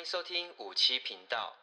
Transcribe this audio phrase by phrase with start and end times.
[0.00, 1.59] 欢迎收听五七频道。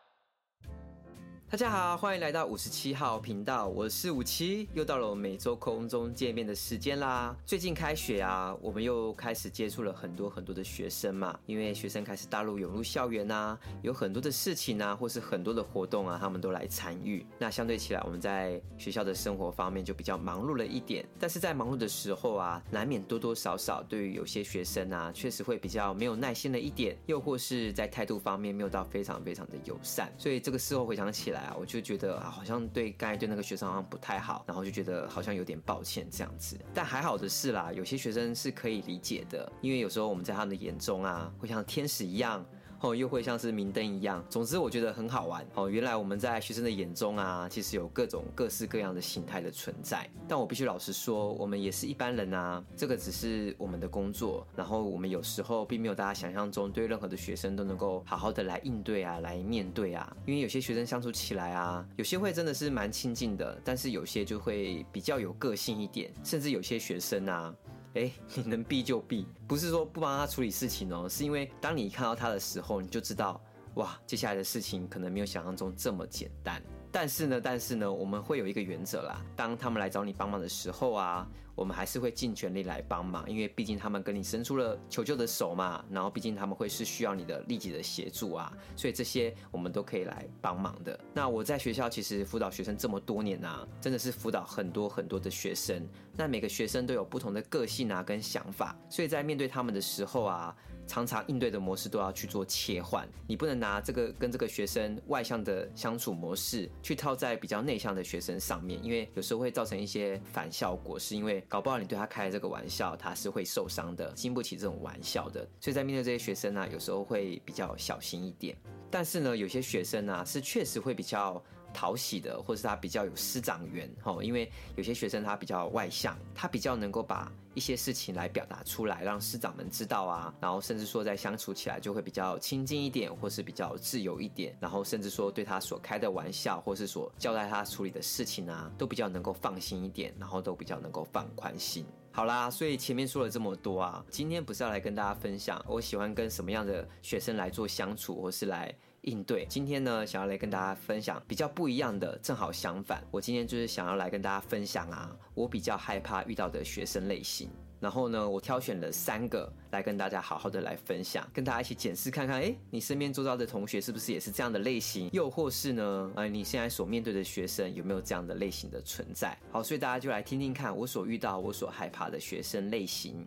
[1.49, 7.33] 大家好，欢迎来到五十七号频道，我是五七，又到了我们每周空中见面的时间啦。
[7.45, 17.25] 最近开学啊，我们又开始接触了很多很多的学生嘛，因为学生开始大陆涌入校园啊，有很多的事情啊，或是很多的活动啊，他们都来参与。
[17.39, 21.07] 那相对起来，我们在学校的生活方面就比较忙碌了一点。
[21.17, 30.11] 但是在忙碌的时候啊，难免多多少少对于有些学生啊，确实会比较没有耐心了一点，又或是在态度方面没有到非常非常的友善。
[30.17, 36.57] 所以这个事后回想起来啊，我就觉得，好像对刚才对那个学生好像不太好，然后就觉得好像有点抱歉这样子。
[36.73, 42.45] 但还好的是啦，有些学生是可以理解的，因为有时候我们在他们的眼中啊，会像天使一样。
[42.81, 44.23] 哦，又会像是明灯一样。
[44.29, 45.45] 总之，我觉得很好玩。
[45.55, 50.07] 哦，原来我们在学生的眼中啊，其实有各种各式各样的形态的存在。
[50.27, 52.63] 但我必须老实说，我们也是一般人啊。
[52.75, 54.45] 这个只是我们的工作。
[54.55, 60.15] 然后我们有时候并没有大家想象中对任何的学生都能够好好的来应对啊，来面对啊。
[60.25, 67.53] 因为有些学生相处起来啊，有些会真的是蛮亲近的，但是有些就会比较有个性一点，甚至有些学生啊。
[67.97, 73.41] 哎，你能避就避，不是说不帮他处理事情哦，是因为当你看到他的时候，你就知道，
[73.73, 76.61] 哇，接下来的事情可能没有想象中这么简单。
[76.91, 79.23] 但是呢，但是呢，我们会有一个原则啦。
[79.35, 85.83] 当他们来找你帮忙的时候啊，我们还是会尽全力来帮忙，因为毕竟他们跟你伸出了求救的手嘛。
[85.89, 90.99] 然后，毕竟他们会是需要你的立即的协助啊，所以这些我们都可以来帮忙的。
[91.13, 95.87] 那我在学校其实辅导学生这么多年啊，真的是辅导很多很多的学生。
[96.15, 100.55] 那每个学生都有不同的个性啊，跟想法，所以在面对他们的时候啊，
[100.87, 103.07] 常常应对的模式都要去做切换。
[103.27, 106.69] 你不能拿这个跟这个学生外向的相处模式。
[106.87, 115.45] 去套在比较内向的学生上面，因为有时候会造成一些反效果，是因为搞不好你对他开这个玩笑，他是会受伤的，经不起这种玩笑的。
[115.59, 118.55] 所以在面对这些学生呢、有时候会比较小心一点。
[118.89, 141.85] 但是呢，有些学生呢、是确实会比较讨喜的，或是他比较有师长缘，吼，因为有些学生他比较外向，他比较能够把一些事情来表达出来，让师长们知道啊，然后甚至说在相处起来就会比较亲近一点，或是比较自由一点，然后甚至说对他所开的玩笑，或是所交代他处理的事情啊，都比较能够放心一点，然后都比较能够放宽心。
[142.11, 148.73] 好啦，所以前面说了这么多啊，今天不是要来跟大家分享我喜欢跟什么样的学生来做相处，或是来
[149.07, 149.45] 应对。
[149.49, 157.49] 今天呢，想要来跟大家分享比较不一样的，正好相反，我今天就是想要来跟大家分享啊，我比较害怕遇到的学生类型。
[157.79, 165.09] 然后呢，我挑选了三个来跟大家好好的来分享，跟大家一起检视看看，哎，你身边周遭的同学是不是也是这样的类型？
[165.13, 169.37] 又或是呢，呃，你现在所面对的学生有没有这样的类型的存在？
[169.51, 173.23] 好，所以大家就来听听看我所遇到、我所害怕的学生类型。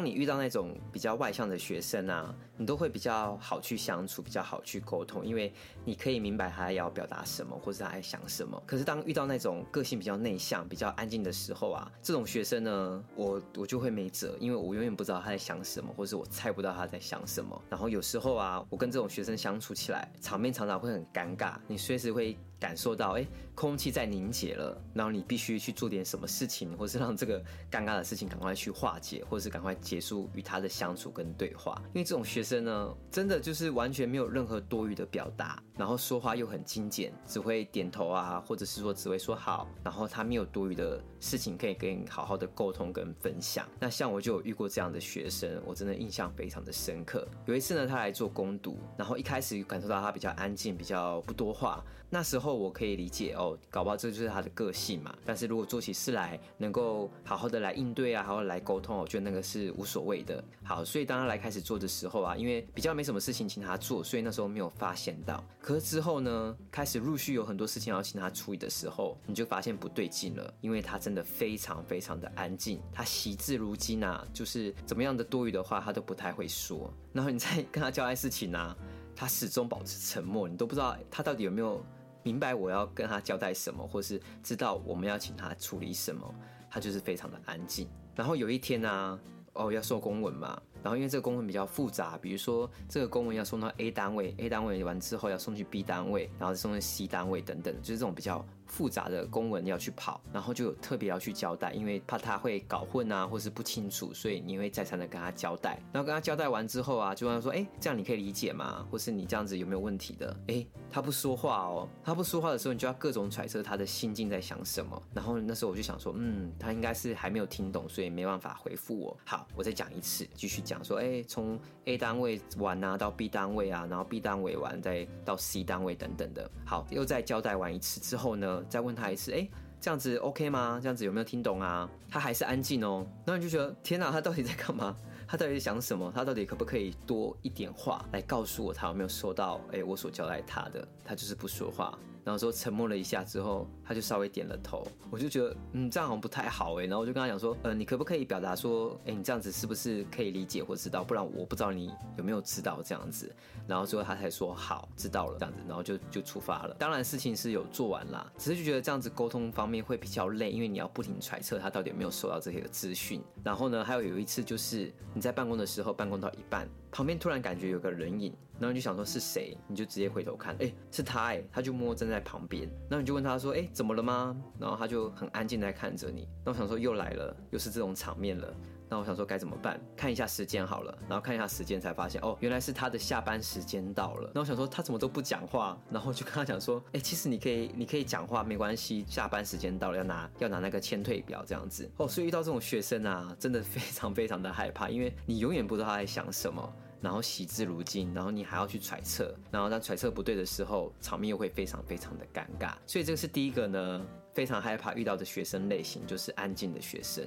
[0.00, 5.52] 当你遇到那种比较外向的学生啊，你都会比较好去相处，比较好去沟通，因为
[5.84, 8.62] 你可以明白他要表达什么，或是他在想什么。
[8.64, 17.62] 可是当遇到那种个性比较内向、比较安静的时候啊，这种学生呢，我我就会没辙，因为我永远不知道他在想什么，或是我猜不到他在想什么。
[17.68, 23.26] 然后有时候啊，我跟这种学生相处起来，场面常常会很尴尬，你随时会感受到，哎，
[23.56, 27.40] 空气在凝结了，然后你必须去做点什么事情，或是让这个
[27.70, 29.74] 尴尬的事情赶快去化解，或是赶快。
[29.80, 43.66] 结束与他的相处跟对话，因为这种学生呢，真的就是完全没有任何多余的表达，然后说话又很精简，只会点头啊，或者是说只会说好，然后他没有多余的事情可以跟你好好的沟通跟分享。
[43.78, 47.26] 那像我就有遇过这样的学生，我真的印象非常的深刻。
[47.46, 51.82] 有一次呢，他来做攻读，然后一开始感受到他比较安静，比较不多话。
[52.12, 55.14] 那时候我可以理解哦，搞不好这就是他的个性嘛。
[55.24, 59.70] 但是如果做起事来能够好好的来应对啊，好好来沟通，我觉得那个是。
[59.80, 60.42] 无所谓的。
[60.62, 65.42] 好，所以当他来开始做的时候啊，因为比较没什么事情请他做，所以那时候没有发现到。
[65.60, 76.92] 可是之后呢，开始陆续有很多事情要请他处理的时候，你就发现不对劲了，因为他真的非常非常的安静，他惜字如金啊，就是怎么样的多余的话他都不太会说。
[77.12, 78.76] 然后你再跟他交代事情啊，
[79.14, 81.82] 他始终保持沉默，你都不知道他到底有没有
[82.22, 86.34] 明白我要跟他交代什么，或是知道我们要请他处理什么，
[86.70, 87.88] 他就是非常的安静。
[88.14, 89.20] 然后有一天呢、
[89.54, 105.78] 哦，要收公文嘛，然后因为这个公文比较复杂，比如说这个公文要送到 A 单位，A 单位完之后要送去 B 单位，然后送去 C 单位等等，就是这种比较复杂的公文要去跑，然后就有特别要去交代，因为怕他会搞混啊，或是不清楚，所以你会再三的跟他交代。
[105.92, 108.86] 然后跟他交代完之后啊，就问他说：“哎，这样你可以理解吗？
[108.90, 115.00] 或是你这样子有没有问题的？”哎，他不说话哦，他不说话的时候，你就要各种揣测他的心境在想什么。
[115.12, 119.16] 然后那时候我就想说，嗯，他应该是还没有听懂，所以没办法回复我。
[119.24, 126.48] 好，我再讲一次，继续讲说，哎，从 A 单位完啊到 B 单位啊，然后 B 单位完再到 C 单位等等的。
[126.64, 129.48] 好，又再交代完一次之后呢，再问他一次，哎，
[129.80, 130.78] 这样子 OK 吗？
[130.80, 131.90] 这样子有没有听懂啊？
[132.08, 133.04] 他还是安静哦。
[133.26, 134.94] 然后你就觉得，天哪，他到底在干嘛？
[135.26, 136.12] 他到底在想什么？
[136.14, 139.60] 他到底可不可以多一点话来告诉我，他有没有收到？
[139.72, 141.98] 哎，我所交代他的，他就是不说话。
[142.24, 144.86] 然后说沉默了一下之后，他就稍微点了头。
[145.10, 146.84] 我就觉得，嗯，这样好像不太好哎。
[146.84, 151.02] 然后我就跟他讲说，呃，你可不可以表达说，哎，你这样子是不是可以理解或知道？
[151.02, 153.34] 不然我不知道你有没有知道这样子。
[153.66, 155.60] 然后最后他才说好，知道了这样子。
[155.66, 156.74] 然后就就出发了。
[156.78, 163.22] 当然事情是有做完啦，只是就觉得这样子沟通方面会比较累，因为你要不停揣测他到底有没有收到这些资讯。
[163.42, 168.34] 然后呢，还有有一次就是你在办公的时候，办公到一半，旁边突然感觉有个人影。
[168.60, 172.68] 然后你就想说是谁，你就直接回头看，哎，是他哎，他就默默站在旁边。
[172.90, 174.36] 然后你就问他说，哎，怎么了吗？
[174.58, 176.28] 然后他就很安静在看着你。
[176.44, 178.54] 那我想说又来了，又是这种场面了。
[178.92, 179.80] 那我想说该怎么办？
[179.96, 180.92] 看一下时间好了。
[181.08, 184.30] 然后看一下时间才发现，哦，原来是他的下班时间到了。
[184.34, 185.80] 那我想说他怎么都不讲话？
[185.90, 189.06] 然后就跟他讲说，哎，其实你可以，你可以讲话，没关系。
[189.08, 191.90] 下班时间到了，要拿要拿那个签退表这样子。
[191.96, 196.70] 哦，所以遇到这种学生啊，真的非常非常的害怕，因为你永远不知道他在想什么。
[197.00, 202.74] 然后惜字如金，然后你还要去揣测，然后当揣测不对的时候，场面又会非常非常的尴尬。
[202.86, 207.26] 所以这个是第一个呢，非常害怕遇到的学生类型，就是安静的学生。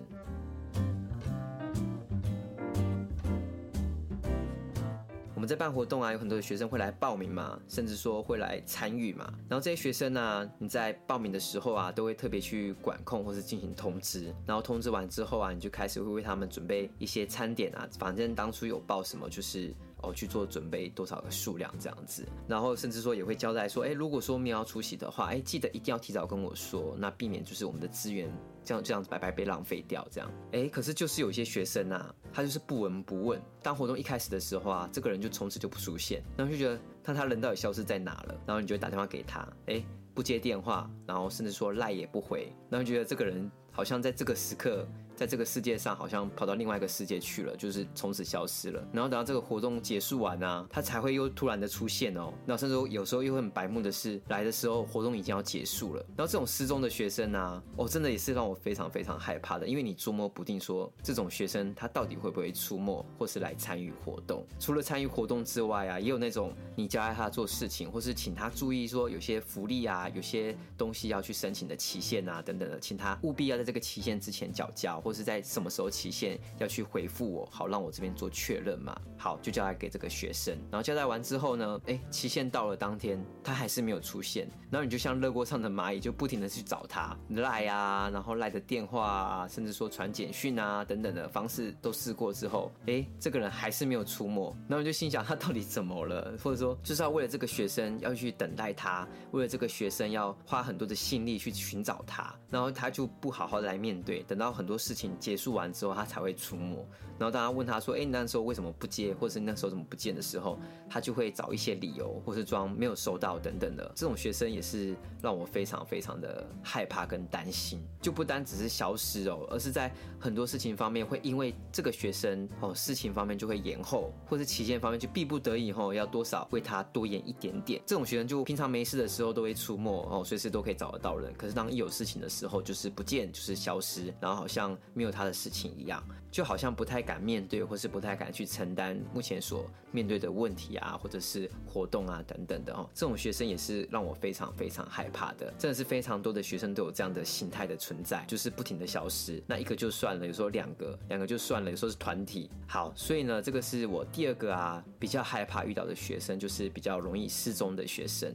[5.43, 9.25] 们在办活动啊，有很多的学生会来报名嘛，甚至说会来参与嘛。
[9.49, 14.33] 然后这些学生呢、啊，你在报名的时候啊，都会特别去管控或是进行通知。
[14.45, 19.73] 然后通知完之后啊，你就开始会为他们准备一些餐点啊，反正当初有报什么就是。
[20.05, 28.29] 哦，去做准备多少个数量这样子，然后甚至说也会交代说，哎，如果说没有要出席的话，哎，记得一定要提早跟我说，那避免就是我们的资源
[28.63, 30.31] 这样这样子白白被浪费掉这样。
[30.51, 39.83] 哎，可是就是有一些学生呐，他就是不闻不问，当活动一开始的时候啊，这个人就从此就不出现，然后就觉得那他人到底消失在哪了，然后你就打电话给他，哎，
[40.13, 44.87] 不接电话，然后甚至说赖也不回，然后觉得这个人好像在这个时刻。
[45.15, 48.83] 在这个世界上，好像跑到另外一个世界去了，就是从此消失了。
[48.91, 52.33] 然后等到这个活动结束完啊，他才会又突然的出现哦。
[52.47, 56.03] 那甚至有时候又会很白目的是，来的时候活动已经要结束了。
[56.17, 64.43] 然后这种失踪的学生啊，哦，真的也是让我非常非常害怕的，因为你捉摸不定说这种学生他到底会不会出没，或是来参与活动。
[64.59, 74.93] 除了参与活动之外啊，也有那种你交代他做事情，或是请他注意说有些福利啊，有些东西要去申请的期限啊等等的，请他务必要这个期限之前缴交。
[75.03, 78.95] 或是在什么时候期限要去回复我，好让我这边做确认嘛。
[79.17, 96.37] 好，就交代给这个学生，然后交代完之后呢，哎，期限到了当天，他还是没有出现，然后你就像热锅上的蚂蚁，就不停的去找他赖啊，然后赖的电话啊，甚至说传简讯啊等等的方式都试过之后，哎，这个人还是没有出没，然后就心想他到底怎么了？
[96.43, 106.83] 或者说就是要为了这个学生要去等待他，为了这个学生要花很多的心力去寻找他，然后他就不好好来面对，等到很多事情结束完之后，他才会出没。
[107.19, 110.57] 然后当他问他说：“哎，你那时候为什么不接，或是那时候怎么不见的时候，
[110.89, 113.91] 他就会找一些理由，或是装没有收到等等的。
[113.93, 117.79] 这种学生也是让我非常非常的害怕跟担心。
[118.01, 127.79] 就不单只是消失哦，而是在很多事情方面会因为这个学生哦，事情方面就会延后，或是期限方面就逼不得已后要多少为他多延一点点。
[127.85, 131.31] 这种学生就平常没事的时候都会出没哦，随时都可以找得到人。
[131.37, 142.89] 可是当一有事情的时候，就是不见，就是消失，然后好像没有他的事情一样，就好像不太敢面对，或是不太敢去承担目前所面对的问题啊，或者是活动啊等等的哦。
[142.93, 149.43] 这种学生也是让我非常非常害怕的，真的是非常多的学生都有这样的心态的存在，就是不停的消失。
[149.45, 152.49] 那一个就算了，有时候两个，两个就算了，有时候是团体。
[152.67, 158.33] 好，所以呢，这个是我第二个啊比较害怕遇到的学生，就是比较容易失踪的学生。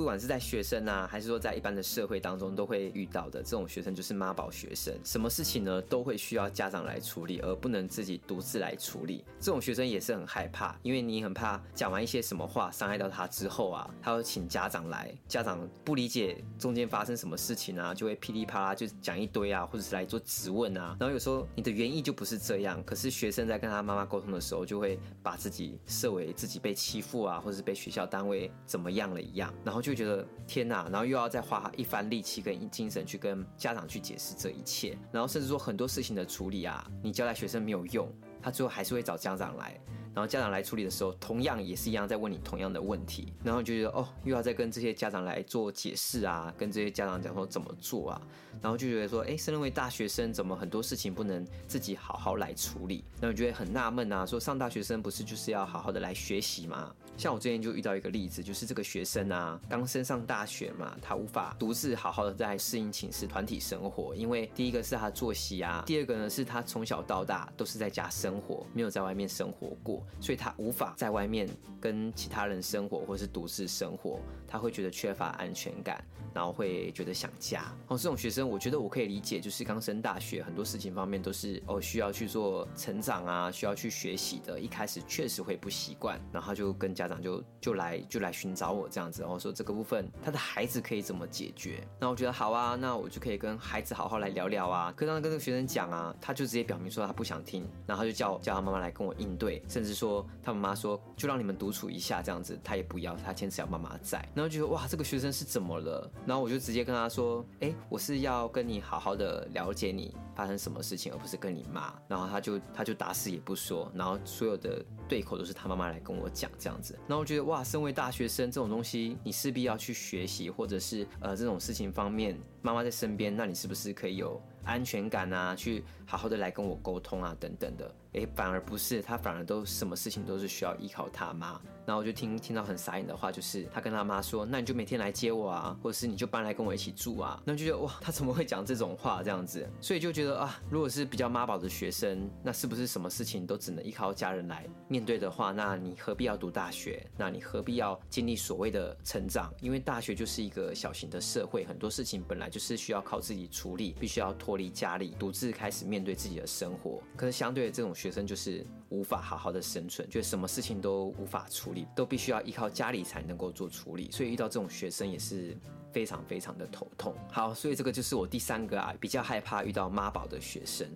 [0.00, 4.92] 不不管是在学生啊，还是说在一般的社会当中，都会遇到的这种学生，就是妈宝学生。
[5.04, 9.24] 什么事情呢，都会需要家长来处理，而不能自己独自来处理。
[9.38, 20.96] 这种学生也是很害怕，因为你很怕讲完一些什么话伤害到他之后啊，他会请家长来，家长不理解中间发生什么事情啊，就会噼里啪啦就讲一堆啊，或者是来做质问啊。
[20.98, 38.08] 然后有时候你的原意就不是这样，可是学生在跟他妈妈沟通的时候，就会把自己设为自己被欺负啊，或者是被学校单位怎么样了一样，然后就就觉得天哪，然后又要再花一番力气跟精神去跟家长去解释这一切，然后甚至说很多事情的处理啊，你交代学生没有用，
[38.40, 39.78] 他最后还是会找家长来。
[40.12, 48.20] 然后家长来处理的时候，同样也是一样在问你同样的问题，然后就觉得哦，又要再跟这些家长来做解释啊，跟这些家长讲说怎么做啊，
[48.60, 53.04] 然后就觉得说，哎，身为大学生，怎么很多事情不能自己好好来处理？
[53.20, 56.92] 然后觉得很纳闷啊，说上大学生不是就是要好好的来学习吗？
[57.20, 70.02] 像我之前就遇到一个例子，就是这个学生啊，刚升上大学嘛，他无法独自好好的在适应寝室团体生活，因为第一个是他作息啊，第二个呢是他从小到大都是在家生活，没有在外面生活过。
[70.18, 71.46] 所以他无法在外面
[71.78, 77.70] 跟其他人生活，或是独自生活，他会觉得缺乏安全感，然后会觉得想家。
[77.88, 84.58] 哦，这种学生，我觉得我可以理解，就是刚升大学，很多事情方面都是哦需要去做成长啊，需要去学习的。
[84.58, 91.86] 一开始确实会不习惯，然后就跟家长就就来就来寻找我这样子，然后说这个部分他的孩子可以怎么解决？
[91.98, 94.92] 那我觉得好啊，那我就可以跟孩子好好来聊聊啊。
[94.96, 100.24] 可当跟这个学生讲啊，他就直接表明说他不想听，然后就叫叫他妈妈来跟我应对，甚至说。
[100.42, 104.18] 他妈妈说：“就让你们独处一下，这样子，他也不要，他坚持要妈妈在。
[104.34, 106.10] 然后觉得哇，这个学生是怎么了？
[106.26, 111.92] 然后我就直接跟他说：，哎，我是要跟你好好的了解你发生什么事情，而不是跟你妈。
[112.08, 116.98] 然后他就他就打死也不说，然后所有的对口都是他妈妈来跟我讲这样子。
[117.08, 131.58] 然后我觉得哇，身为大学生这种东西，你势必要去学习，或者是呃这种事情方面，妈妈在身边，那你是不是可以有？”安全感啊，去好好的来跟我沟通啊，等等的，诶，反而不是，他反而都什么事情都是需要依靠他妈。
[131.86, 137.42] 然后我就听听到很傻眼的话，就是他跟他妈说，那你就每天来接我啊，或者是你就搬来跟我一起住啊。
[137.42, 139.66] 那就觉得哇，他怎么会讲这种话这样子？
[139.80, 147.04] 所以就觉得啊，如果是比较妈宝的学生，那是不是什么事情都只能依靠家人来面对的话，那你何必要读大学？
[147.16, 149.50] 那你何必要经历所谓的成长？
[149.62, 157.02] 因为大学就是一个小型的社会，很多事情本来就是需要靠自己处理，必须要脱离家里，独自开始面对自己的生活。
[157.16, 164.10] 可是相对的，这种学生就是无法好好的生存，就什么事情都无法处理，都必须要依靠家里才能够做处理。
[164.10, 165.56] 所以遇到这种学生也是
[165.92, 167.14] 非常非常的头痛。
[167.30, 170.88] 好，所以这个就是我第三个啊，比较害怕遇到妈宝的学生。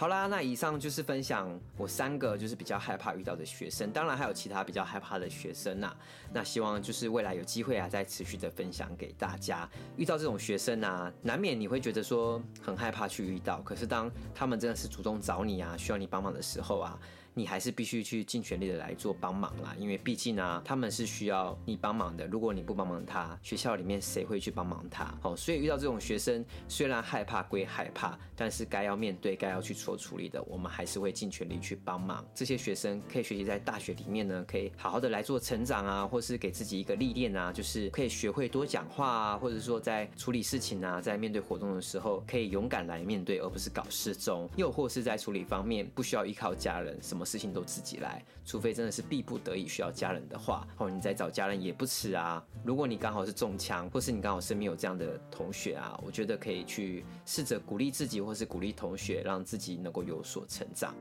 [0.00, 5.94] 好啦，那以上就是分享我三个就是比较害怕遇到的学生，当然还有其他比较害怕的学生呐、
[6.32, 9.68] 那希望就是未来有机会啊，再持续的分享给大家。
[9.98, 16.98] 遇到这种学生啊，难免你会觉得说很害怕去遇到，可是当他们真的是主动找你啊，需要你帮忙的时候啊。
[17.34, 22.26] 你还是必须去尽全力的来做帮忙啦，因为毕竟啊，他们是需要你帮忙的。
[22.26, 25.14] 如果你不帮忙他，学校里面谁会去帮忙他？
[25.22, 32.26] 哦，所以遇到这种学生，虽然害怕归害怕，但是该要面对、该要去做处理的，我们还是会尽全力去帮忙。
[32.34, 44.50] 这些学生可以学习在大学里面呢，可以好好的来做成长啊，或是给自己一个历练啊，就是可以学会多讲话啊，或者说在处理事情啊，在面对活动的时候，可以勇敢来面对，而不是搞失踪。
[44.56, 47.19] 又或是在处理方面，不需要依靠家人，什么。
[47.20, 52.42] 么事情都自己来，除非真的是逼不得已需要家人的话，哦，你再找家人也不迟啊。
[52.64, 60.94] 如果你刚好是中枪，或是你刚好身边有这样的同学啊，我觉得可以去试着鼓励自己，或是鼓励同学，让自己能够有所成长。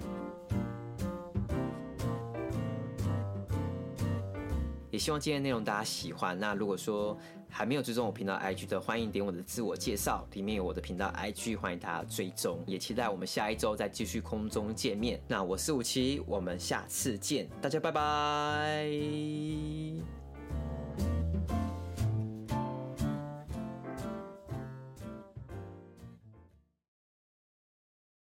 [5.00, 6.38] 希望今天内容大家喜欢。
[6.40, 7.18] 那如果说
[7.50, 12.60] 还没有追踪我频道 IG 的，欢迎点我的自我介绍，里面有我的频道 IG，欢迎大家追踪。
[12.68, 15.20] 也期待我们下一周再继续空中见面。
[15.28, 18.90] 那我是五七我们下次见，大家拜拜。